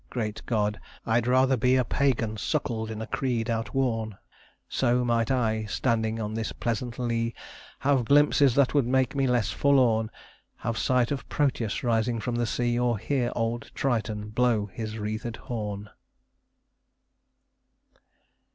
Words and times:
Great 0.09 0.41
God! 0.47 0.79
I'd 1.05 1.27
rather 1.27 1.55
be 1.55 1.75
A 1.75 1.85
Pagan 1.85 2.35
suckled 2.35 2.89
in 2.89 3.03
a 3.03 3.05
creed 3.05 3.51
outworn; 3.51 4.17
So 4.67 5.05
might 5.05 5.29
I, 5.29 5.65
standing 5.65 6.19
on 6.19 6.33
this 6.33 6.51
pleasant 6.51 6.97
lea, 6.97 7.35
Have 7.81 8.05
glimpses 8.05 8.55
that 8.55 8.73
would 8.73 8.87
make 8.87 9.13
me 9.13 9.27
less 9.27 9.51
forlorn, 9.51 10.09
Have 10.55 10.79
sight 10.79 11.11
of 11.11 11.29
Proteus 11.29 11.83
rising 11.83 12.19
from 12.19 12.33
the 12.37 12.47
sea; 12.47 12.79
Or 12.79 12.97
hear 12.97 13.31
old 13.35 13.69
Triton 13.75 14.29
blow 14.29 14.71
his 14.73 14.97
wreathed 14.97 15.37
horn." 15.37 15.91